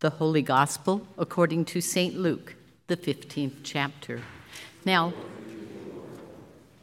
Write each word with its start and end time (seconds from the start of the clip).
The 0.00 0.10
Holy 0.10 0.42
Gospel 0.42 1.08
according 1.18 1.64
to 1.64 1.80
St. 1.80 2.14
Luke, 2.16 2.54
the 2.86 2.96
15th 2.96 3.56
chapter. 3.64 4.22
Now, 4.84 5.12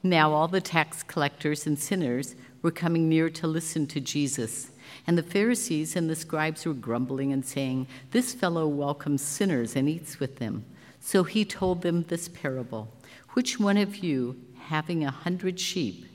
now 0.03 0.33
all 0.33 0.49
the 0.49 0.59
tax 0.59 1.01
collectors 1.01 1.65
and 1.65 1.79
sinners 1.79 2.35
were 2.61 2.71
coming 2.71 3.07
near 3.07 3.29
to 3.29 3.47
listen 3.47 3.87
to 3.87 4.01
Jesus. 4.01 4.71
And 5.07 5.17
the 5.17 5.23
Pharisees 5.23 5.95
and 5.95 6.09
the 6.09 6.15
scribes 6.17 6.65
were 6.65 6.73
grumbling 6.73 7.31
and 7.31 7.45
saying, 7.45 7.87
This 8.11 8.33
fellow 8.33 8.67
welcomes 8.67 9.21
sinners 9.21 9.77
and 9.77 9.87
eats 9.87 10.19
with 10.19 10.35
them. 10.35 10.65
So 10.99 11.23
he 11.23 11.45
told 11.45 11.83
them 11.83 12.03
this 12.09 12.27
parable 12.27 12.91
Which 13.29 13.57
one 13.57 13.77
of 13.77 13.95
you, 13.95 14.41
having 14.59 15.05
a 15.05 15.11
hundred 15.11 15.57
sheep, 15.57 16.05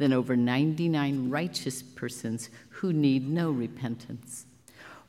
than 0.00 0.14
over 0.14 0.34
99 0.34 1.28
righteous 1.28 1.82
persons 1.82 2.48
who 2.70 2.90
need 2.90 3.28
no 3.28 3.50
repentance? 3.50 4.46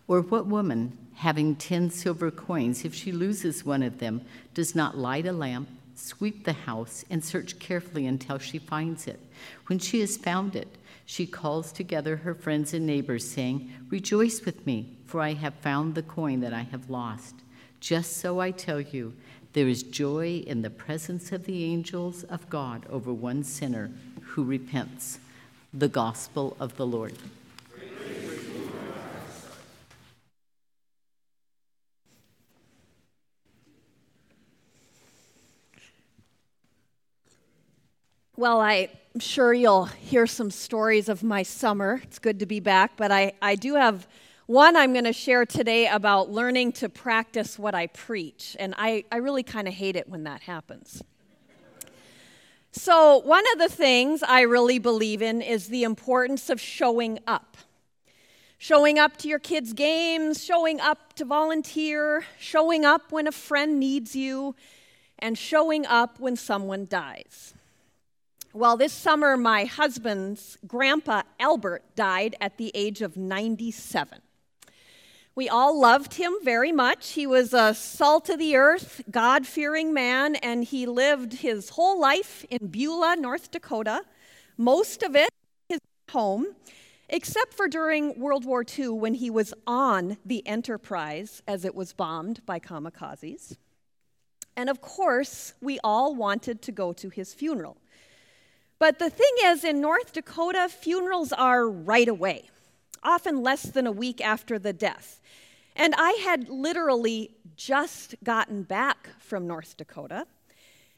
Or 0.05 0.19
what 0.19 0.47
woman, 0.47 0.97
having 1.13 1.55
10 1.55 1.89
silver 1.91 2.29
coins, 2.29 2.83
if 2.83 2.93
she 2.93 3.13
loses 3.13 3.63
one 3.63 3.83
of 3.83 3.99
them, 3.99 4.21
does 4.53 4.75
not 4.75 4.97
light 4.97 5.25
a 5.25 5.31
lamp, 5.31 5.69
sweep 5.95 6.43
the 6.43 6.51
house, 6.51 7.05
and 7.09 7.23
search 7.23 7.57
carefully 7.57 8.05
until 8.05 8.37
she 8.37 8.59
finds 8.59 9.07
it? 9.07 9.21
When 9.67 9.79
she 9.79 10.01
has 10.01 10.17
found 10.17 10.57
it, 10.57 10.67
she 11.05 11.25
calls 11.25 11.71
together 11.71 12.17
her 12.17 12.35
friends 12.35 12.73
and 12.73 12.85
neighbors, 12.85 13.25
saying, 13.25 13.71
Rejoice 13.89 14.43
with 14.43 14.65
me, 14.65 14.97
for 15.05 15.21
I 15.21 15.35
have 15.35 15.53
found 15.55 15.95
the 15.95 16.03
coin 16.03 16.41
that 16.41 16.53
I 16.53 16.63
have 16.63 16.89
lost. 16.89 17.35
Just 17.81 18.17
so 18.17 18.39
I 18.39 18.51
tell 18.51 18.79
you, 18.79 19.13
there 19.53 19.67
is 19.67 19.81
joy 19.81 20.43
in 20.45 20.61
the 20.61 20.69
presence 20.69 21.31
of 21.31 21.45
the 21.45 21.65
angels 21.65 22.23
of 22.23 22.47
God 22.47 22.85
over 22.91 23.11
one 23.11 23.43
sinner 23.43 23.91
who 24.21 24.43
repents. 24.43 25.17
The 25.73 25.87
gospel 25.87 26.55
of 26.59 26.77
the 26.77 26.85
Lord. 26.85 27.17
Well, 38.37 38.61
I'm 38.61 38.89
sure 39.19 39.53
you'll 39.53 39.85
hear 39.85 40.27
some 40.27 40.51
stories 40.51 41.09
of 41.09 41.23
my 41.23 41.41
summer. 41.41 41.99
It's 42.03 42.19
good 42.19 42.39
to 42.39 42.45
be 42.45 42.59
back, 42.59 42.91
but 42.95 43.11
I, 43.11 43.33
I 43.41 43.55
do 43.55 43.73
have 43.73 44.07
one 44.51 44.75
I'm 44.75 44.91
going 44.91 45.05
to 45.05 45.13
share 45.13 45.45
today 45.45 45.87
about 45.87 46.29
learning 46.29 46.73
to 46.73 46.89
practice 46.89 47.57
what 47.57 47.73
I 47.73 47.87
preach. 47.87 48.57
And 48.59 48.75
I, 48.77 49.05
I 49.09 49.15
really 49.15 49.43
kind 49.43 49.65
of 49.65 49.73
hate 49.73 49.95
it 49.95 50.09
when 50.09 50.25
that 50.25 50.41
happens. 50.41 51.01
So, 52.73 53.19
one 53.19 53.45
of 53.53 53.59
the 53.59 53.69
things 53.69 54.21
I 54.21 54.41
really 54.41 54.77
believe 54.77 55.21
in 55.21 55.41
is 55.41 55.69
the 55.69 55.83
importance 55.83 56.49
of 56.49 56.59
showing 56.59 57.19
up. 57.25 57.55
Showing 58.57 58.99
up 58.99 59.15
to 59.17 59.29
your 59.29 59.39
kids' 59.39 59.71
games, 59.71 60.43
showing 60.43 60.81
up 60.81 61.13
to 61.13 61.23
volunteer, 61.23 62.25
showing 62.37 62.83
up 62.83 63.13
when 63.13 63.27
a 63.27 63.31
friend 63.31 63.79
needs 63.79 64.17
you, 64.17 64.53
and 65.17 65.37
showing 65.37 65.85
up 65.85 66.19
when 66.19 66.35
someone 66.35 66.87
dies. 66.87 67.53
Well, 68.53 68.75
this 68.75 68.91
summer, 68.91 69.37
my 69.37 69.63
husband's 69.63 70.57
grandpa 70.67 71.21
Albert 71.39 71.95
died 71.95 72.35
at 72.41 72.57
the 72.57 72.69
age 72.75 73.01
of 73.01 73.15
97. 73.15 74.21
We 75.33 75.47
all 75.47 75.79
loved 75.79 76.15
him 76.15 76.33
very 76.43 76.73
much. 76.73 77.11
He 77.11 77.25
was 77.25 77.53
a 77.53 77.73
salt 77.73 78.27
of 78.29 78.37
the 78.37 78.57
earth, 78.57 79.01
God 79.09 79.47
fearing 79.47 79.93
man, 79.93 80.35
and 80.35 80.63
he 80.63 80.85
lived 80.85 81.33
his 81.33 81.69
whole 81.69 81.99
life 81.99 82.45
in 82.49 82.67
Beulah, 82.67 83.15
North 83.15 83.49
Dakota, 83.49 84.03
most 84.57 85.03
of 85.03 85.15
it 85.15 85.29
his 85.69 85.79
home, 86.11 86.47
except 87.07 87.53
for 87.53 87.69
during 87.69 88.19
World 88.19 88.43
War 88.43 88.65
II 88.77 88.89
when 88.89 89.13
he 89.13 89.29
was 89.29 89.53
on 89.65 90.17
the 90.25 90.45
Enterprise 90.45 91.41
as 91.47 91.63
it 91.63 91.75
was 91.75 91.93
bombed 91.93 92.45
by 92.45 92.59
kamikazes. 92.59 93.55
And 94.57 94.69
of 94.69 94.81
course, 94.81 95.53
we 95.61 95.79
all 95.81 96.13
wanted 96.13 96.61
to 96.63 96.73
go 96.73 96.91
to 96.91 97.09
his 97.09 97.33
funeral. 97.33 97.77
But 98.79 98.99
the 98.99 99.09
thing 99.09 99.31
is, 99.45 99.63
in 99.63 99.79
North 99.79 100.11
Dakota, 100.11 100.67
funerals 100.67 101.31
are 101.31 101.69
right 101.69 102.07
away, 102.07 102.49
often 103.03 103.41
less 103.41 103.63
than 103.63 103.87
a 103.87 103.91
week 103.91 104.21
after 104.21 104.59
the 104.59 104.73
death. 104.73 105.19
And 105.75 105.93
I 105.97 106.11
had 106.23 106.49
literally 106.49 107.31
just 107.55 108.15
gotten 108.23 108.63
back 108.63 109.09
from 109.19 109.47
North 109.47 109.77
Dakota. 109.77 110.27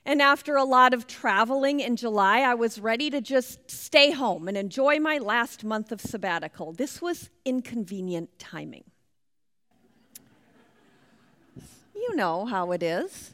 And 0.06 0.22
after 0.22 0.58
a 0.58 0.66
lot 0.66 0.94
of 0.94 1.08
traveling 1.08 1.80
in 1.80 1.96
July, 1.96 2.40
I 2.40 2.56
was 2.56 2.80
ready 2.80 3.10
to 3.10 3.22
just 3.22 3.72
stay 3.72 4.12
home 4.12 4.48
and 4.48 4.58
enjoy 4.58 5.00
my 5.00 5.18
last 5.18 5.64
month 5.64 5.92
of 5.92 6.02
sabbatical. 6.02 6.74
This 6.74 7.02
was 7.02 7.30
inconvenient 7.46 8.38
timing. 8.38 8.84
You 11.96 12.16
know 12.16 12.46
how 12.46 12.74
it 12.74 12.84
is. 12.84 13.32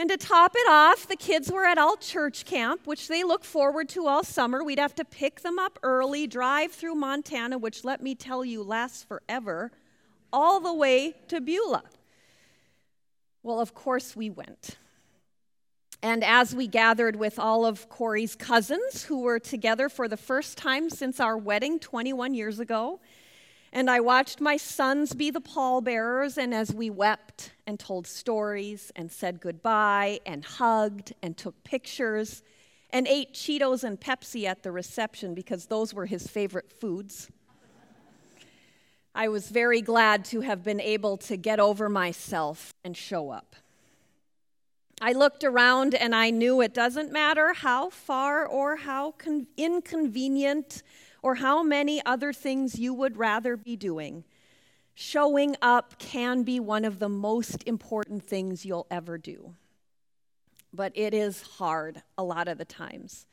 And 0.00 0.08
to 0.08 0.16
top 0.16 0.52
it 0.56 0.66
off, 0.66 1.08
the 1.08 1.14
kids 1.14 1.52
were 1.52 1.66
at 1.66 1.76
all 1.76 1.94
church 1.94 2.46
camp, 2.46 2.86
which 2.86 3.06
they 3.06 3.22
look 3.22 3.44
forward 3.44 3.90
to 3.90 4.06
all 4.06 4.24
summer. 4.24 4.64
We'd 4.64 4.78
have 4.78 4.94
to 4.94 5.04
pick 5.04 5.42
them 5.42 5.58
up 5.58 5.78
early, 5.82 6.26
drive 6.26 6.72
through 6.72 6.94
Montana, 6.94 7.58
which 7.58 7.84
let 7.84 8.02
me 8.02 8.14
tell 8.14 8.42
you 8.42 8.62
lasts 8.62 9.04
forever 9.04 9.70
all 10.32 10.58
the 10.58 10.72
way 10.72 11.16
to 11.28 11.38
Beulah. 11.42 11.82
Well, 13.42 13.60
of 13.60 13.74
course, 13.74 14.16
we 14.16 14.30
went. 14.30 14.78
And 16.02 16.24
as 16.24 16.54
we 16.54 16.66
gathered 16.66 17.16
with 17.16 17.38
all 17.38 17.66
of 17.66 17.90
Corey's 17.90 18.34
cousins 18.34 19.02
who 19.04 19.20
were 19.20 19.38
together 19.38 19.90
for 19.90 20.08
the 20.08 20.16
first 20.16 20.56
time 20.56 20.88
since 20.88 21.20
our 21.20 21.36
wedding 21.36 21.78
21 21.78 22.32
years 22.32 22.58
ago, 22.58 23.00
and 23.72 23.88
I 23.88 24.00
watched 24.00 24.40
my 24.40 24.56
sons 24.56 25.14
be 25.14 25.30
the 25.30 25.40
pallbearers, 25.40 26.36
and 26.38 26.52
as 26.52 26.74
we 26.74 26.90
wept 26.90 27.52
and 27.66 27.78
told 27.78 28.06
stories 28.06 28.90
and 28.96 29.10
said 29.10 29.40
goodbye 29.40 30.20
and 30.26 30.44
hugged 30.44 31.14
and 31.22 31.36
took 31.36 31.62
pictures 31.62 32.42
and 32.90 33.06
ate 33.06 33.34
Cheetos 33.34 33.84
and 33.84 34.00
Pepsi 34.00 34.44
at 34.44 34.62
the 34.62 34.72
reception 34.72 35.34
because 35.34 35.66
those 35.66 35.94
were 35.94 36.06
his 36.06 36.26
favorite 36.26 36.72
foods. 36.72 37.30
I 39.14 39.28
was 39.28 39.48
very 39.48 39.80
glad 39.80 40.24
to 40.26 40.40
have 40.40 40.62
been 40.62 40.80
able 40.80 41.16
to 41.18 41.36
get 41.36 41.60
over 41.60 41.88
myself 41.88 42.72
and 42.84 42.96
show 42.96 43.30
up. 43.30 43.56
I 45.00 45.12
looked 45.12 45.44
around 45.44 45.94
and 45.94 46.14
I 46.14 46.30
knew 46.30 46.60
it 46.60 46.74
doesn't 46.74 47.10
matter 47.10 47.54
how 47.54 47.90
far 47.90 48.46
or 48.46 48.76
how 48.76 49.12
con- 49.12 49.46
inconvenient 49.56 50.82
or 51.22 51.36
how 51.36 51.62
many 51.62 52.04
other 52.04 52.32
things 52.32 52.78
you 52.78 52.94
would 52.94 53.16
rather 53.16 53.56
be 53.56 53.76
doing. 53.76 54.24
Showing 54.94 55.56
up 55.62 55.98
can 55.98 56.42
be 56.42 56.60
one 56.60 56.84
of 56.84 56.98
the 56.98 57.08
most 57.08 57.62
important 57.66 58.24
things 58.24 58.64
you'll 58.64 58.86
ever 58.90 59.18
do. 59.18 59.54
But 60.72 60.92
it 60.94 61.14
is 61.14 61.42
hard 61.42 62.02
a 62.16 62.22
lot 62.22 62.48
of 62.48 62.58
the 62.58 62.64
times. 62.64 63.26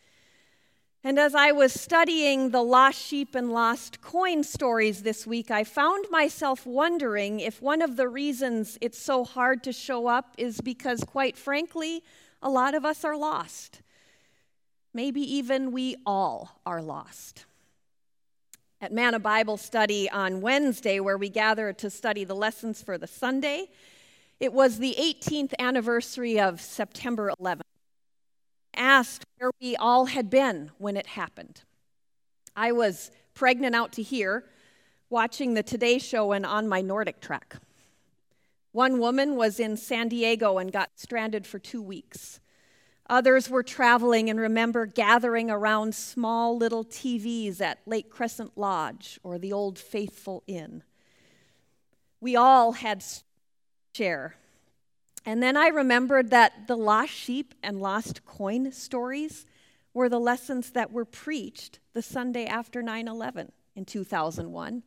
And 1.03 1.19
as 1.19 1.35
I 1.35 1.51
was 1.51 1.73
studying 1.73 2.49
the 2.49 2.63
lost 2.63 2.99
sheep 2.99 3.35
and 3.35 3.51
lost 3.51 4.01
coin 4.01 4.43
stories 4.43 5.03
this 5.03 5.27
week, 5.27 5.51
I 5.51 5.63
found 5.63 6.05
myself 6.09 6.65
wondering 6.65 7.39
if 7.39 7.61
one 7.61 7.81
of 7.81 7.95
the 7.95 8.07
reasons 8.07 8.77
it's 8.81 8.99
so 8.99 9.23
hard 9.23 9.63
to 9.63 9.71
show 9.71 10.07
up 10.07 10.33
is 10.37 10.59
because, 10.59 11.03
quite 11.03 11.37
frankly, 11.37 12.03
a 12.41 12.49
lot 12.49 12.73
of 12.73 12.83
us 12.83 13.05
are 13.05 13.15
lost. 13.15 13.81
Maybe 14.93 15.21
even 15.21 15.71
we 15.71 15.95
all 16.05 16.59
are 16.65 16.81
lost. 16.81 17.45
At 18.79 18.91
Manna 18.91 19.19
Bible 19.19 19.57
Study 19.57 20.07
on 20.09 20.41
Wednesday, 20.41 20.99
where 20.99 21.17
we 21.17 21.29
gather 21.29 21.73
to 21.73 21.89
study 21.89 22.23
the 22.23 22.35
lessons 22.35 22.83
for 22.83 22.97
the 22.97 23.07
Sunday, 23.07 23.69
it 24.39 24.53
was 24.53 24.77
the 24.77 24.95
18th 24.99 25.53
anniversary 25.57 26.39
of 26.39 26.61
September 26.61 27.31
11th 27.39 27.61
asked 28.75 29.25
where 29.39 29.51
we 29.59 29.75
all 29.75 30.05
had 30.05 30.29
been 30.29 30.71
when 30.77 30.95
it 30.95 31.07
happened. 31.07 31.63
I 32.55 32.71
was 32.71 33.11
pregnant 33.33 33.75
out 33.75 33.91
to 33.93 34.03
here, 34.03 34.45
watching 35.09 35.55
the 35.55 35.63
Today 35.63 35.97
Show 35.97 36.31
and 36.31 36.45
on 36.45 36.67
my 36.67 36.81
NordicTrack. 36.81 37.59
One 38.71 38.99
woman 38.99 39.35
was 39.35 39.59
in 39.59 39.75
San 39.77 40.07
Diego 40.07 40.59
and 40.59 40.71
got 40.71 40.91
stranded 40.95 41.47
for 41.47 41.57
two 41.57 41.81
weeks. 41.81 42.39
Others 43.09 43.49
were 43.49 43.63
traveling 43.63 44.29
and 44.29 44.39
remember 44.39 44.85
gathering 44.85 45.49
around 45.49 45.95
small 45.95 46.57
little 46.57 46.83
TVs 46.83 47.61
at 47.61 47.79
Lake 47.85 48.09
Crescent 48.09 48.57
Lodge 48.57 49.19
or 49.23 49.37
the 49.37 49.53
Old 49.53 49.79
Faithful 49.79 50.43
Inn. 50.45 50.83
We 52.19 52.35
all 52.35 52.73
had 52.73 53.03
share. 53.95 54.35
And 55.25 55.41
then 55.41 55.57
I 55.57 55.67
remembered 55.67 56.29
that 56.31 56.67
the 56.67 56.77
lost 56.77 57.11
sheep 57.11 57.53
and 57.63 57.81
lost 57.81 58.25
coin 58.25 58.71
stories 58.71 59.45
were 59.93 60.09
the 60.09 60.19
lessons 60.19 60.71
that 60.71 60.91
were 60.91 61.05
preached 61.05 61.79
the 61.93 62.01
Sunday 62.01 62.45
after 62.45 62.83
9 62.83 63.07
11 63.07 63.51
in 63.75 63.85
2001. 63.85 64.83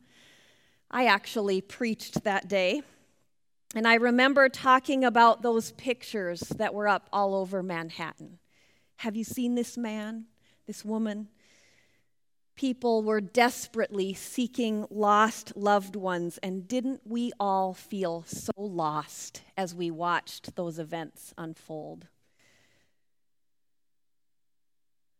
I 0.89 1.05
actually 1.05 1.61
preached 1.61 2.23
that 2.23 2.47
day. 2.47 2.83
And 3.73 3.87
I 3.87 3.95
remember 3.95 4.49
talking 4.49 5.05
about 5.05 5.41
those 5.41 5.71
pictures 5.71 6.41
that 6.57 6.73
were 6.73 6.89
up 6.89 7.07
all 7.13 7.33
over 7.33 7.63
Manhattan. 7.63 8.39
Have 8.97 9.15
you 9.15 9.23
seen 9.23 9.55
this 9.55 9.77
man, 9.77 10.25
this 10.67 10.83
woman? 10.83 11.29
People 12.55 13.01
were 13.01 13.21
desperately 13.21 14.13
seeking 14.13 14.85
lost 14.89 15.55
loved 15.55 15.95
ones, 15.95 16.37
and 16.43 16.67
didn't 16.67 17.01
we 17.05 17.31
all 17.39 17.73
feel 17.73 18.23
so 18.27 18.51
lost 18.57 19.41
as 19.55 19.73
we 19.73 19.89
watched 19.89 20.55
those 20.55 20.77
events 20.77 21.33
unfold? 21.37 22.07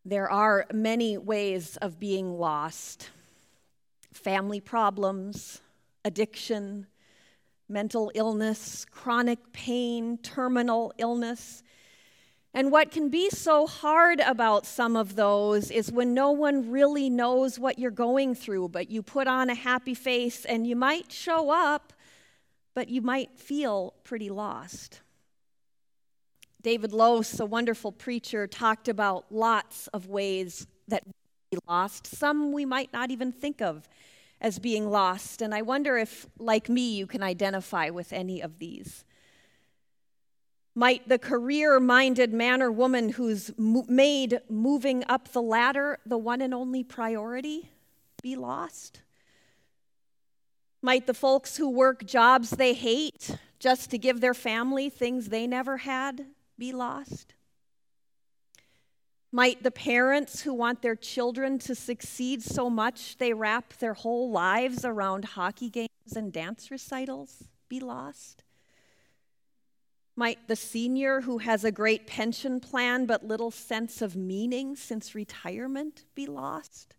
There 0.04 0.30
are 0.30 0.66
many 0.72 1.16
ways 1.16 1.78
of 1.78 1.98
being 1.98 2.38
lost 2.38 3.10
family 4.12 4.60
problems, 4.60 5.62
addiction, 6.04 6.86
mental 7.72 8.12
illness, 8.14 8.84
chronic 8.90 9.52
pain, 9.52 10.18
terminal 10.18 10.92
illness. 10.98 11.62
And 12.54 12.70
what 12.70 12.90
can 12.90 13.08
be 13.08 13.30
so 13.30 13.66
hard 13.66 14.20
about 14.20 14.66
some 14.66 14.94
of 14.94 15.16
those 15.16 15.70
is 15.70 15.90
when 15.90 16.12
no 16.12 16.30
one 16.30 16.70
really 16.70 17.08
knows 17.08 17.58
what 17.58 17.78
you're 17.78 17.90
going 17.90 18.34
through, 18.34 18.68
but 18.68 18.90
you 18.90 19.02
put 19.02 19.26
on 19.26 19.48
a 19.48 19.54
happy 19.54 19.94
face 19.94 20.44
and 20.44 20.66
you 20.66 20.76
might 20.76 21.10
show 21.10 21.50
up, 21.50 21.94
but 22.74 22.88
you 22.88 23.00
might 23.00 23.38
feel 23.38 23.94
pretty 24.04 24.28
lost. 24.28 25.00
David 26.60 26.92
Lose, 26.92 27.40
a 27.40 27.46
wonderful 27.46 27.90
preacher, 27.90 28.46
talked 28.46 28.86
about 28.88 29.24
lots 29.30 29.88
of 29.88 30.08
ways 30.08 30.66
that 30.88 31.02
we 31.50 31.58
lost. 31.66 32.06
Some 32.06 32.52
we 32.52 32.66
might 32.66 32.92
not 32.92 33.10
even 33.10 33.32
think 33.32 33.62
of 33.62 33.88
as 34.42 34.58
being 34.58 34.90
lost. 34.90 35.40
And 35.40 35.54
I 35.54 35.62
wonder 35.62 35.96
if, 35.96 36.26
like 36.38 36.68
me, 36.68 36.94
you 36.94 37.06
can 37.06 37.22
identify 37.22 37.88
with 37.88 38.12
any 38.12 38.42
of 38.42 38.58
these. 38.58 39.04
Might 40.74 41.08
the 41.08 41.18
career 41.18 41.78
minded 41.78 42.32
man 42.32 42.60
or 42.60 42.72
woman 42.72 43.10
who's 43.10 43.52
made 43.56 44.40
moving 44.50 45.04
up 45.08 45.28
the 45.28 45.42
ladder 45.42 45.98
the 46.04 46.18
one 46.18 46.42
and 46.42 46.52
only 46.52 46.82
priority 46.82 47.70
be 48.22 48.36
lost? 48.36 49.02
Might 50.82 51.06
the 51.06 51.14
folks 51.14 51.56
who 51.56 51.70
work 51.70 52.04
jobs 52.04 52.50
they 52.50 52.74
hate 52.74 53.36
just 53.60 53.90
to 53.90 53.98
give 53.98 54.20
their 54.20 54.34
family 54.34 54.90
things 54.90 55.28
they 55.28 55.46
never 55.46 55.76
had 55.76 56.26
be 56.58 56.72
lost? 56.72 57.34
Might 59.34 59.62
the 59.62 59.70
parents 59.70 60.42
who 60.42 60.52
want 60.52 60.82
their 60.82 60.94
children 60.94 61.58
to 61.60 61.74
succeed 61.74 62.42
so 62.42 62.68
much 62.68 63.16
they 63.16 63.32
wrap 63.32 63.72
their 63.78 63.94
whole 63.94 64.30
lives 64.30 64.84
around 64.84 65.24
hockey 65.24 65.70
games 65.70 65.88
and 66.14 66.30
dance 66.30 66.70
recitals 66.70 67.44
be 67.70 67.80
lost? 67.80 68.44
Might 70.14 70.46
the 70.48 70.56
senior 70.56 71.22
who 71.22 71.38
has 71.38 71.64
a 71.64 71.72
great 71.72 72.06
pension 72.06 72.60
plan 72.60 73.06
but 73.06 73.24
little 73.24 73.50
sense 73.50 74.02
of 74.02 74.14
meaning 74.14 74.76
since 74.76 75.14
retirement 75.14 76.04
be 76.14 76.26
lost? 76.26 76.94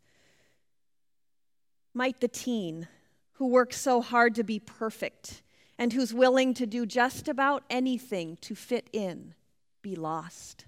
Might 1.94 2.20
the 2.20 2.28
teen 2.28 2.88
who 3.34 3.46
works 3.46 3.80
so 3.80 4.02
hard 4.02 4.34
to 4.34 4.44
be 4.44 4.58
perfect 4.58 5.44
and 5.78 5.94
who's 5.94 6.16
willing 6.16 6.56
to 6.56 6.66
do 6.66 6.88
just 6.88 7.28
about 7.28 7.64
anything 7.70 8.38
to 8.42 8.56
fit 8.56 8.90
in 8.92 9.36
be 9.84 9.96
lost? 9.96 10.66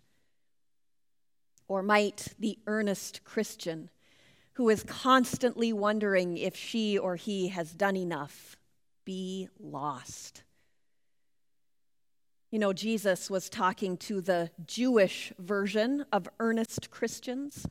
Or 1.68 1.82
might 1.82 2.28
the 2.40 2.58
earnest 2.68 3.24
Christian 3.24 3.90
who 4.54 4.70
is 4.70 4.84
constantly 4.84 5.74
wondering 5.74 6.38
if 6.38 6.56
she 6.56 6.98
or 6.98 7.16
he 7.16 7.50
has 7.50 7.74
done 7.74 7.98
enough 7.98 8.56
be 9.04 9.50
lost? 9.60 10.44
You 12.52 12.60
know, 12.60 12.72
Jesus 12.72 13.30
was 13.30 13.50
talking 13.50 13.98
to 13.98 14.22
the 14.22 14.50
Jewish 14.66 15.34
version 15.38 16.06
of 16.12 16.30
earnest 16.40 16.90
Christians. 16.90 17.66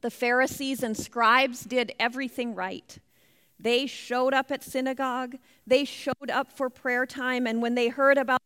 The 0.00 0.10
Pharisees 0.10 0.82
and 0.82 0.96
scribes 0.96 1.62
did 1.64 1.92
everything 2.00 2.54
right. 2.54 2.98
They 3.60 3.86
showed 3.86 4.34
up 4.34 4.50
at 4.50 4.64
synagogue, 4.64 5.36
they 5.64 5.84
showed 5.84 6.30
up 6.32 6.50
for 6.50 6.68
prayer 6.68 7.06
time, 7.06 7.46
and 7.46 7.62
when 7.62 7.76
they 7.76 7.88
heard 7.88 8.18
about 8.18 8.40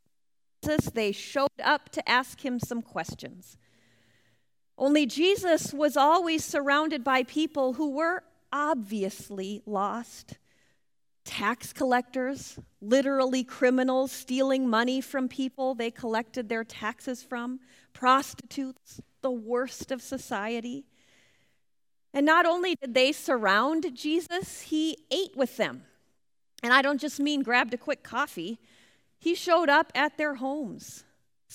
Jesus, 0.63 0.91
they 0.91 1.11
showed 1.13 1.49
up 1.65 1.89
to 1.91 2.07
ask 2.07 2.45
him 2.45 2.61
some 2.61 2.83
questions. 2.83 3.57
Only 4.79 5.07
Jesus 5.07 5.73
was 5.73 5.97
always 5.97 6.45
surrounded 6.45 7.03
by 7.03 7.23
people 7.23 7.75
who 7.75 7.91
were 7.91 8.23
obviously 8.53 9.63
lost 9.67 10.39
tax 11.25 11.73
collectors, 11.73 12.59
literally 12.81 13.43
criminals 13.43 14.13
stealing 14.13 14.69
money 14.69 15.01
from 15.01 15.29
people 15.29 15.75
they 15.75 15.91
collected 15.91 16.49
their 16.49 16.65
taxes 16.65 17.23
from, 17.23 17.59
prostitutes, 17.93 19.01
the 19.23 19.31
worst 19.31 19.91
of 19.91 20.01
society. 20.01 20.85
And 22.15 22.25
not 22.25 22.47
only 22.47 22.77
did 22.77 22.95
they 22.95 23.13
surround 23.13 23.95
Jesus, 23.95 24.63
he 24.63 24.99
ate 25.11 25.37
with 25.37 25.57
them. 25.57 25.83
And 26.63 26.73
I 26.73 26.81
don't 26.81 27.01
just 27.01 27.19
mean 27.19 27.43
grabbed 27.43 27.75
a 27.75 27.79
quick 27.79 28.03
coffee, 28.03 28.59
he 29.19 29.35
showed 29.35 29.69
up 29.69 29.91
at 29.95 30.17
their 30.17 30.37
homes, 30.37 31.05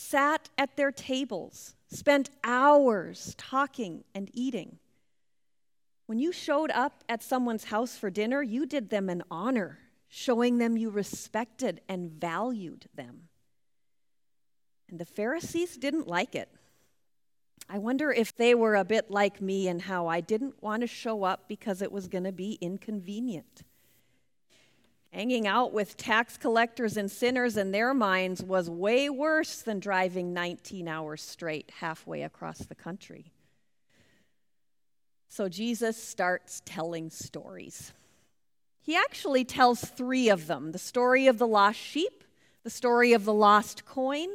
sat 0.01 0.49
at 0.57 0.75
their 0.75 0.91
tables, 0.91 1.75
spent 1.87 2.29
hours 2.43 3.35
talking 3.37 4.03
and 4.15 4.29
eating. 4.33 4.79
When 6.07 6.19
you 6.19 6.31
showed 6.31 6.71
up 6.71 7.03
at 7.07 7.23
someone's 7.23 7.65
house 7.65 7.95
for 7.95 8.09
dinner, 8.09 8.41
you 8.41 8.65
did 8.65 8.89
them 8.89 9.09
an 9.09 9.23
honor, 9.29 9.79
showing 10.09 10.57
them 10.57 10.75
you 10.75 10.89
respected 10.89 11.81
and 11.87 12.11
valued 12.11 12.87
them. 12.95 13.29
And 14.89 14.99
the 14.99 15.05
Pharisees 15.05 15.77
didn't 15.77 16.07
like 16.07 16.35
it. 16.35 16.49
I 17.69 17.77
wonder 17.77 18.11
if 18.11 18.35
they 18.35 18.53
were 18.55 18.75
a 18.75 18.83
bit 18.83 19.09
like 19.09 19.39
me 19.39 19.67
and 19.69 19.81
how 19.81 20.07
I 20.07 20.19
didn't 20.19 20.61
want 20.61 20.81
to 20.81 20.87
show 20.87 21.23
up 21.23 21.47
because 21.47 21.81
it 21.81 21.91
was 21.91 22.09
going 22.09 22.25
to 22.25 22.33
be 22.33 22.57
inconvenient. 22.59 23.63
Hanging 25.11 25.45
out 25.45 25.73
with 25.73 25.97
tax 25.97 26.37
collectors 26.37 26.95
and 26.95 27.11
sinners 27.11 27.57
in 27.57 27.71
their 27.71 27.93
minds 27.93 28.41
was 28.41 28.69
way 28.69 29.09
worse 29.09 29.61
than 29.61 29.79
driving 29.79 30.33
19 30.33 30.87
hours 30.87 31.21
straight 31.21 31.69
halfway 31.79 32.23
across 32.23 32.59
the 32.59 32.75
country. 32.75 33.33
So 35.27 35.49
Jesus 35.49 36.01
starts 36.01 36.61
telling 36.65 37.09
stories. 37.09 37.91
He 38.81 38.95
actually 38.95 39.43
tells 39.43 39.81
three 39.81 40.29
of 40.29 40.47
them 40.47 40.71
the 40.71 40.79
story 40.79 41.27
of 41.27 41.37
the 41.37 41.47
lost 41.47 41.79
sheep, 41.79 42.23
the 42.63 42.69
story 42.69 43.11
of 43.11 43.25
the 43.25 43.33
lost 43.33 43.85
coin, 43.85 44.29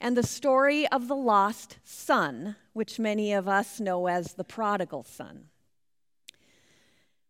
and 0.00 0.16
the 0.16 0.26
story 0.26 0.86
of 0.88 1.06
the 1.06 1.16
lost 1.16 1.78
son, 1.84 2.56
which 2.72 2.98
many 2.98 3.32
of 3.32 3.48
us 3.48 3.78
know 3.78 4.06
as 4.06 4.34
the 4.34 4.44
prodigal 4.44 5.04
son. 5.04 5.46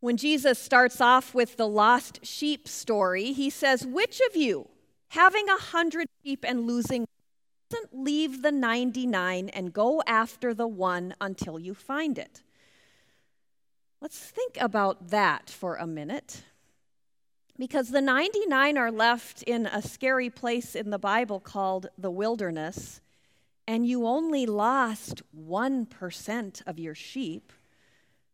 When 0.00 0.16
Jesus 0.16 0.58
starts 0.58 1.00
off 1.00 1.34
with 1.34 1.56
the 1.56 1.66
lost 1.66 2.24
sheep 2.24 2.68
story, 2.68 3.32
he 3.32 3.50
says, 3.50 3.84
Which 3.84 4.20
of 4.28 4.36
you, 4.36 4.68
having 5.08 5.48
a 5.48 5.56
hundred 5.56 6.06
sheep 6.22 6.44
and 6.46 6.66
losing, 6.66 7.06
doesn't 7.68 7.98
leave 7.98 8.42
the 8.42 8.52
99 8.52 9.48
and 9.48 9.72
go 9.72 10.02
after 10.06 10.54
the 10.54 10.68
one 10.68 11.14
until 11.20 11.58
you 11.58 11.74
find 11.74 12.16
it? 12.16 12.42
Let's 14.00 14.18
think 14.18 14.56
about 14.60 15.08
that 15.08 15.50
for 15.50 15.74
a 15.74 15.86
minute. 15.86 16.42
Because 17.58 17.88
the 17.88 18.00
99 18.00 18.78
are 18.78 18.92
left 18.92 19.42
in 19.42 19.66
a 19.66 19.82
scary 19.82 20.30
place 20.30 20.76
in 20.76 20.90
the 20.90 20.98
Bible 20.98 21.40
called 21.40 21.88
the 21.98 22.10
wilderness, 22.10 23.00
and 23.66 23.84
you 23.84 24.06
only 24.06 24.46
lost 24.46 25.22
1% 25.36 26.62
of 26.66 26.78
your 26.78 26.94
sheep. 26.94 27.52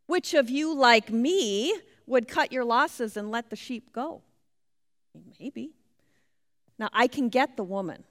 Which 0.06 0.34
of 0.34 0.50
you, 0.50 0.74
like 0.74 1.10
me, 1.10 1.74
would 2.06 2.28
cut 2.28 2.52
your 2.52 2.64
losses 2.64 3.16
and 3.16 3.30
let 3.30 3.50
the 3.50 3.56
sheep 3.56 3.92
go? 3.92 4.22
Maybe. 5.40 5.70
Now, 6.78 6.90
I 6.92 7.06
can 7.06 7.28
get 7.28 7.56
the 7.56 7.64
woman. 7.64 8.04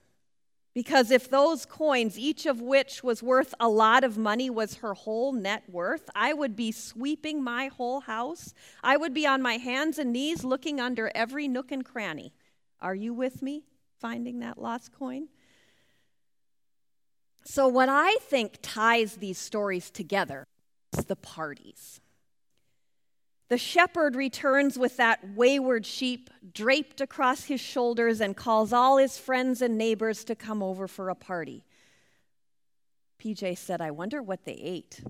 Because 0.73 1.11
if 1.11 1.29
those 1.29 1.65
coins, 1.65 2.17
each 2.17 2.47
of 2.47 2.59
which 2.59 3.03
was 3.03 3.21
worth 3.21 3.53
a 3.59 3.67
lot 3.67 4.03
of 4.03 4.17
money, 4.17 4.49
was 4.49 4.75
her 4.75 4.95
whole 4.95 5.31
net 5.31 5.63
worth, 5.69 6.09
I 6.15 6.33
would 6.33 6.55
be 6.55 6.71
sweeping 6.71 7.43
my 7.43 7.67
whole 7.67 7.99
house. 7.99 8.55
I 8.83 8.97
would 8.97 9.13
be 9.13 9.27
on 9.27 9.43
my 9.43 9.57
hands 9.57 9.99
and 9.99 10.11
knees 10.11 10.43
looking 10.43 10.79
under 10.79 11.11
every 11.13 11.47
nook 11.47 11.71
and 11.71 11.85
cranny. 11.85 12.33
Are 12.81 12.95
you 12.95 13.13
with 13.13 13.43
me 13.43 13.65
finding 13.99 14.39
that 14.39 14.59
lost 14.59 14.91
coin? 14.91 15.27
So, 17.45 17.67
what 17.67 17.89
I 17.89 18.15
think 18.21 18.57
ties 18.61 19.17
these 19.17 19.37
stories 19.37 19.91
together 19.91 20.43
the 20.97 21.15
parties. 21.15 22.01
The 23.49 23.57
shepherd 23.57 24.15
returns 24.15 24.79
with 24.79 24.97
that 24.97 25.35
wayward 25.35 25.85
sheep 25.85 26.29
draped 26.53 27.01
across 27.01 27.43
his 27.45 27.61
shoulders 27.61 28.19
and 28.19 28.35
calls 28.35 28.73
all 28.73 28.97
his 28.97 29.17
friends 29.17 29.61
and 29.61 29.77
neighbors 29.77 30.23
to 30.23 30.35
come 30.35 30.63
over 30.63 30.87
for 30.87 31.09
a 31.09 31.15
party. 31.15 31.63
PJ 33.19 33.57
said, 33.57 33.79
I 33.81 33.91
wonder 33.91 34.21
what 34.21 34.43
they 34.45 34.53
ate. 34.53 35.01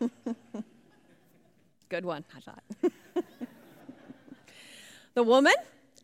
Good 1.88 2.04
one, 2.04 2.24
I 2.34 2.40
thought. 2.40 2.64
the 5.14 5.22
woman, 5.22 5.54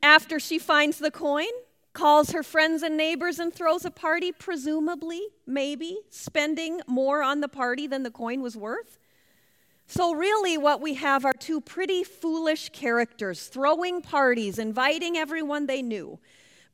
after 0.03 0.39
she 0.39 0.59
finds 0.59 0.99
the 0.99 1.11
coin, 1.11 1.51
calls 1.93 2.31
her 2.31 2.43
friends 2.43 2.83
and 2.83 2.97
neighbors 2.97 3.39
and 3.39 3.53
throws 3.53 3.85
a 3.85 3.91
party, 3.91 4.33
presumably, 4.33 5.21
maybe, 5.47 6.01
spending 6.11 6.81
more 6.87 7.23
on 7.23 7.41
the 7.41 7.49
party 7.49 7.87
than 7.87 8.03
the 8.03 8.11
coin 8.11 8.41
was 8.41 8.57
worth. 8.57 8.99
So, 9.87 10.15
really, 10.15 10.57
what 10.57 10.81
we 10.81 10.95
have 10.95 11.25
are 11.25 11.35
two 11.35 11.61
pretty 11.61 12.03
foolish 12.03 12.71
characters 12.71 13.47
throwing 13.47 14.01
parties, 14.01 14.59
inviting 14.59 15.17
everyone 15.17 15.67
they 15.67 15.83
knew. 15.83 16.19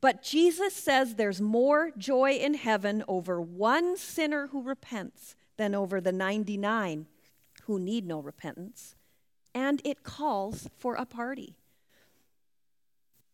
But 0.01 0.23
Jesus 0.23 0.73
says 0.73 1.15
there's 1.15 1.41
more 1.41 1.91
joy 1.97 2.33
in 2.33 2.53
heaven 2.53 3.03
over 3.07 3.41
one 3.41 3.97
sinner 3.97 4.47
who 4.47 4.61
repents 4.61 5.35
than 5.57 5.75
over 5.75 5.99
the 5.99 6.13
99 6.13 7.07
who 7.63 7.79
need 7.79 8.07
no 8.07 8.19
repentance. 8.19 8.95
And 9.53 9.81
it 9.83 10.03
calls 10.03 10.69
for 10.77 10.95
a 10.95 11.05
party. 11.05 11.57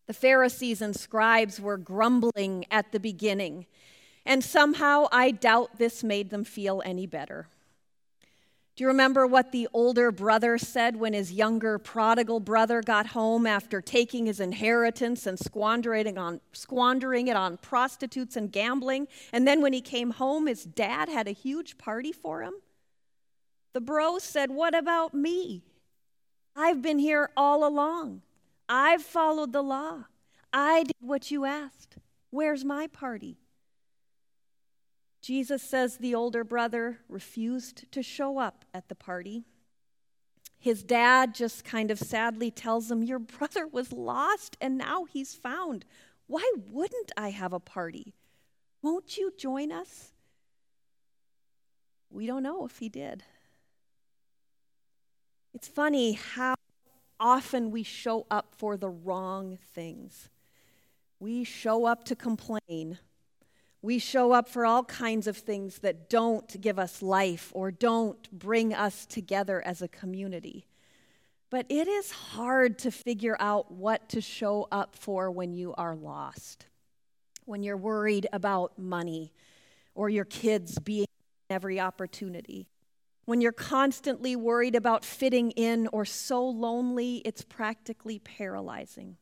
The 0.08 0.14
Pharisees 0.14 0.82
and 0.82 0.96
scribes 0.96 1.60
were 1.60 1.78
grumbling 1.78 2.66
at 2.70 2.92
the 2.92 3.00
beginning, 3.00 3.66
and 4.26 4.44
somehow 4.44 5.08
I 5.12 5.32
doubt 5.32 5.78
this 5.78 6.04
made 6.04 6.30
them 6.30 6.44
feel 6.44 6.82
any 6.86 7.08
better. 7.08 7.48
Do 8.76 8.84
you 8.84 8.90
remember 8.90 9.26
what 9.26 9.54
the 9.54 9.70
older 9.72 10.12
brother 10.12 10.58
said 10.58 10.98
when 10.98 11.14
his 11.14 11.32
younger 11.32 11.80
prodigal 11.80 12.42
brother 12.42 12.82
got 12.82 13.08
home 13.08 13.48
after 13.48 13.80
taking 13.80 14.26
his 14.26 14.42
inheritance 14.42 15.26
and 15.26 15.40
squandering 15.40 16.18
on, 16.18 16.42
squandering 16.52 17.30
it 17.30 17.38
on 17.38 17.56
prostitutes 17.56 18.36
and 18.36 18.52
gambling? 18.52 19.08
And 19.32 19.48
then 19.48 19.62
when 19.62 19.72
he 19.72 19.80
came 19.80 20.12
home, 20.12 20.48
his 20.48 20.66
dad 20.66 21.08
had 21.08 21.26
a 21.26 21.32
huge 21.32 21.78
party 21.78 22.12
for 22.12 22.44
him? 22.44 22.56
The 23.72 23.80
bro 23.80 24.20
said, 24.20 24.52
What 24.52 24.76
about 24.76 25.14
me? 25.14 25.64
I've 26.54 26.82
been 26.82 27.00
here 27.00 27.30
all 27.38 27.66
along. 27.66 28.24
I've 28.68 29.04
followed 29.04 29.54
the 29.54 29.62
law. 29.62 30.06
I 30.52 30.84
did 30.84 30.96
what 31.00 31.32
you 31.32 31.46
asked. 31.46 31.98
Where's 32.30 32.66
my 32.66 32.88
party? 32.88 33.38
Jesus 35.22 35.62
says 35.62 35.98
the 35.98 36.16
older 36.16 36.44
brother 36.44 37.00
refused 37.10 37.92
to 37.92 38.04
show 38.04 38.38
up 38.38 38.66
at 38.74 38.90
the 38.90 38.96
party. 38.96 39.44
His 40.58 40.84
dad 40.84 41.36
just 41.36 41.64
kind 41.64 41.92
of 41.92 42.00
sadly 42.00 42.50
tells 42.50 42.90
him, 42.90 43.04
Your 43.04 43.20
brother 43.20 43.68
was 43.68 43.92
lost 43.92 44.58
and 44.60 44.78
now 44.78 45.06
he's 45.06 45.36
found. 45.36 45.86
Why 46.28 46.52
wouldn't 46.70 47.12
I 47.16 47.30
have 47.30 47.54
a 47.54 47.60
party? 47.60 48.16
Won't 48.82 49.18
you 49.18 49.32
join 49.38 49.72
us? 49.72 50.12
We 52.10 52.26
don't 52.26 52.44
know 52.44 52.66
if 52.66 52.78
he 52.80 52.90
did. 52.90 53.24
It's 55.54 55.68
funny 55.68 56.14
how 56.14 56.55
often 57.20 57.72
we 57.72 57.84
show 57.84 58.26
up 58.30 58.54
for 58.56 58.78
the 58.78 58.90
wrong 58.90 59.58
things. 59.74 60.30
We 61.20 61.44
show 61.44 61.86
up 61.86 62.04
to 62.06 62.16
complain 62.16 63.00
we 63.86 64.00
show 64.00 64.32
up 64.32 64.50
for 64.50 64.66
all 64.66 64.84
kinds 64.84 65.28
of 65.28 65.38
things 65.38 65.78
that 65.80 66.10
don't 66.10 66.60
give 66.60 66.80
us 66.80 67.04
life 67.04 67.52
or 67.54 67.70
don't 67.70 68.32
bring 68.32 68.74
us 68.74 69.06
together 69.06 69.62
as 69.64 69.84
a 69.84 69.88
community. 69.88 70.66
But 71.52 71.68
it 71.70 71.88
is 71.88 72.10
hard 72.10 72.80
to 72.80 72.90
figure 72.90 73.38
out 73.40 73.72
what 73.72 74.10
to 74.10 74.22
show 74.22 74.68
up 74.72 74.96
for 74.96 75.30
when 75.30 75.54
you 75.54 75.76
are 75.78 75.96
lost, 75.96 76.66
when 77.46 77.62
you're 77.62 77.78
worried 77.78 78.26
about 78.34 78.80
money 78.80 79.32
or 79.94 80.10
your 80.10 80.26
kids 80.26 80.80
being 80.80 81.06
every 81.52 81.80
opportunity, 81.80 82.66
when 83.26 83.42
you're 83.42 83.52
constantly 83.52 84.36
worried 84.36 84.76
about 84.76 85.04
fitting 85.04 85.52
in 85.52 85.88
or 85.92 86.06
so 86.06 86.46
lonely 86.48 87.18
it's 87.26 87.44
practically 87.44 88.20
paralyzing, 88.20 89.18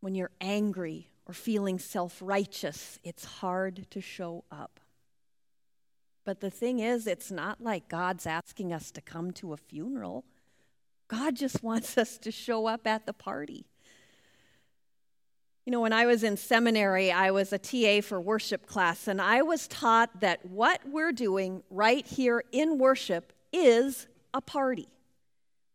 when 0.00 0.14
you're 0.14 0.30
angry 0.40 1.08
or 1.26 1.34
feeling 1.34 1.78
self 1.78 2.18
righteous, 2.20 2.98
it's 3.04 3.24
hard 3.24 3.86
to 3.90 4.00
show 4.00 4.44
up. 4.50 4.80
But 6.24 6.40
the 6.40 6.50
thing 6.50 6.78
is, 6.78 7.06
it's 7.06 7.30
not 7.30 7.60
like 7.60 7.88
God's 7.88 8.26
asking 8.26 8.72
us 8.72 8.90
to 8.92 9.00
come 9.00 9.32
to 9.32 9.52
a 9.52 9.56
funeral. 9.56 10.24
God 11.08 11.36
just 11.36 11.62
wants 11.62 11.96
us 11.96 12.18
to 12.18 12.30
show 12.30 12.66
up 12.66 12.86
at 12.86 13.06
the 13.06 13.12
party. 13.12 13.66
You 15.64 15.70
know, 15.70 15.80
when 15.80 15.92
I 15.92 16.06
was 16.06 16.24
in 16.24 16.36
seminary, 16.36 17.12
I 17.12 17.30
was 17.30 17.52
a 17.52 17.58
TA 17.58 18.00
for 18.00 18.20
worship 18.20 18.66
class, 18.66 19.06
and 19.06 19.20
I 19.20 19.42
was 19.42 19.68
taught 19.68 20.20
that 20.20 20.44
what 20.44 20.80
we're 20.84 21.12
doing 21.12 21.62
right 21.70 22.04
here 22.04 22.42
in 22.50 22.78
worship 22.78 23.32
is 23.52 24.08
a 24.34 24.40
party. 24.40 24.88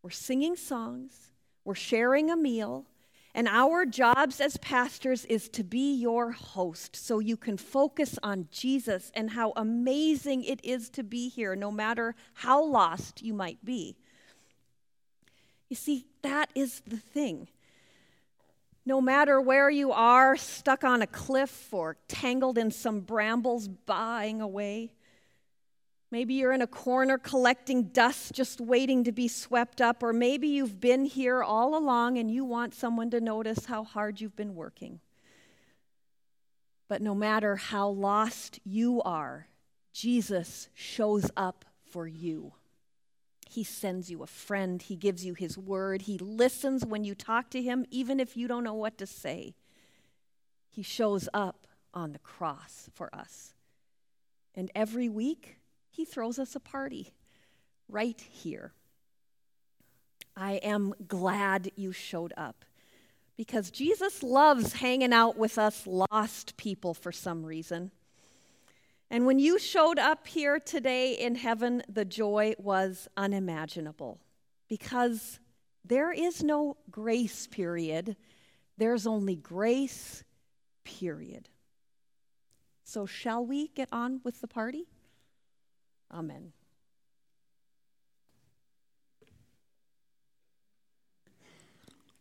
We're 0.03 0.09
singing 0.09 0.57
songs, 0.57 1.31
we're 1.63 1.75
sharing 1.75 2.29
a 2.29 2.35
meal, 2.35 2.85
and 3.33 3.47
our 3.47 3.85
jobs 3.85 4.41
as 4.41 4.57
pastors 4.57 5.23
is 5.25 5.47
to 5.49 5.63
be 5.63 5.93
your 5.93 6.31
host 6.31 6.95
so 6.95 7.19
you 7.19 7.37
can 7.37 7.55
focus 7.55 8.19
on 8.21 8.49
Jesus 8.51 9.09
and 9.13 9.29
how 9.29 9.53
amazing 9.55 10.43
it 10.43 10.59
is 10.65 10.89
to 10.89 11.03
be 11.03 11.29
here, 11.29 11.55
no 11.55 11.71
matter 11.71 12.13
how 12.33 12.61
lost 12.61 13.21
you 13.21 13.33
might 13.33 13.63
be. 13.63 13.95
You 15.69 15.77
see, 15.77 16.07
that 16.23 16.49
is 16.55 16.81
the 16.85 16.97
thing. 16.97 17.47
No 18.87 19.01
matter 19.01 19.41
where 19.41 19.69
you 19.69 19.91
are, 19.91 20.37
stuck 20.37 20.85
on 20.85 21.01
a 21.01 21.07
cliff 21.07 21.73
or 21.73 21.97
tangled 22.07 22.57
in 22.57 22.71
some 22.71 23.01
brambles 23.01 23.67
baaing 23.67 24.39
away, 24.39 24.93
Maybe 26.09 26.35
you're 26.35 26.53
in 26.53 26.61
a 26.61 26.67
corner 26.67 27.17
collecting 27.17 27.89
dust, 27.89 28.31
just 28.33 28.61
waiting 28.61 29.03
to 29.03 29.11
be 29.11 29.27
swept 29.27 29.81
up, 29.81 30.01
or 30.01 30.13
maybe 30.13 30.47
you've 30.47 30.79
been 30.79 31.03
here 31.03 31.43
all 31.43 31.77
along 31.77 32.17
and 32.17 32.31
you 32.31 32.45
want 32.45 32.73
someone 32.73 33.09
to 33.09 33.19
notice 33.19 33.65
how 33.65 33.83
hard 33.83 34.21
you've 34.21 34.37
been 34.37 34.55
working. 34.55 35.01
But 36.87 37.01
no 37.01 37.13
matter 37.13 37.57
how 37.57 37.89
lost 37.89 38.61
you 38.63 39.01
are, 39.01 39.49
Jesus 39.91 40.69
shows 40.73 41.29
up 41.35 41.65
for 41.91 42.07
you. 42.07 42.53
He 43.49 43.63
sends 43.63 44.09
you 44.09 44.23
a 44.23 44.27
friend, 44.27 44.81
He 44.81 44.95
gives 44.95 45.25
you 45.25 45.33
His 45.33 45.57
word, 45.57 46.03
He 46.03 46.17
listens 46.17 46.85
when 46.85 47.03
you 47.03 47.15
talk 47.15 47.49
to 47.51 47.61
Him, 47.61 47.85
even 47.89 48.19
if 48.19 48.37
you 48.37 48.47
don't 48.47 48.63
know 48.63 48.73
what 48.73 48.97
to 48.97 49.05
say. 49.05 49.55
He 50.69 50.83
shows 50.83 51.27
up 51.33 51.67
on 51.93 52.13
the 52.13 52.19
cross 52.19 52.89
for 52.93 53.13
us. 53.13 53.53
And 54.53 54.71
every 54.75 55.09
week, 55.09 55.57
he 55.89 56.05
throws 56.05 56.37
us 56.37 56.55
a 56.55 56.59
party 56.59 57.13
right 57.89 58.19
here. 58.29 58.73
I 60.35 60.53
am 60.53 60.93
glad 61.07 61.71
you 61.75 61.91
showed 61.91 62.33
up 62.37 62.65
because 63.35 63.71
Jesus 63.71 64.21
loves 64.21 64.73
hanging 64.73 65.13
out 65.13 65.37
with 65.37 65.57
us 65.57 65.87
lost 65.87 66.57
people 66.57 66.93
for 66.93 67.11
some 67.11 67.43
reason. 67.43 67.91
And 69.09 69.25
when 69.25 69.39
you 69.39 69.57
showed 69.57 69.99
up 69.99 70.27
here 70.27 70.59
today 70.59 71.13
in 71.13 71.35
heaven, 71.35 71.81
the 71.87 72.03
joy 72.03 72.55
was 72.57 73.07
unimaginable 73.15 74.19
because 74.67 75.39
there 75.85 76.11
is 76.11 76.43
no 76.43 76.75
grace 76.91 77.47
period, 77.47 78.17
there's 78.77 79.07
only 79.07 79.35
grace, 79.35 80.23
period. 80.83 81.49
So, 82.83 83.05
shall 83.05 83.45
we 83.45 83.69
get 83.69 83.89
on 83.91 84.21
with 84.23 84.41
the 84.41 84.47
party? 84.47 84.87
Amen. 86.11 86.53